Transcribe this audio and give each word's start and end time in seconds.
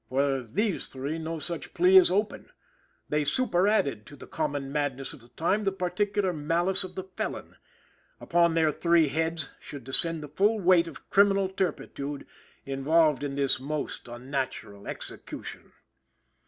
For 0.09 0.41
these 0.41 0.87
three 0.87 1.19
no 1.19 1.37
such 1.37 1.75
plea 1.75 1.95
is 1.97 2.09
open. 2.09 2.49
They 3.09 3.23
superadded 3.23 4.07
to 4.07 4.15
the 4.15 4.25
common 4.25 4.71
madness 4.71 5.13
of 5.13 5.21
the 5.21 5.27
time 5.29 5.63
the 5.63 5.71
particular 5.71 6.33
malice 6.33 6.83
of 6.83 6.95
the 6.95 7.03
felon. 7.03 7.55
Upon 8.19 8.55
their 8.55 8.71
three 8.71 9.09
heads 9.09 9.51
should 9.59 9.83
descend 9.83 10.23
the 10.23 10.27
full 10.27 10.59
weight 10.59 10.87
of 10.87 11.11
criminal 11.11 11.49
turpitude 11.49 12.25
involved 12.65 13.23
in 13.23 13.35
this 13.35 13.59
most 13.59 14.07
unnatural 14.07 14.87
execution. 14.87 15.71